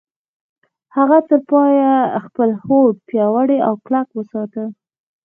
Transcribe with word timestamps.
هغه 0.95 1.17
تر 1.29 1.39
پايه 1.49 1.93
خپل 2.25 2.49
هوډ 2.63 2.93
پياوړی 3.09 3.57
او 3.67 3.73
کلک 3.85 4.07
وساته. 4.13 4.63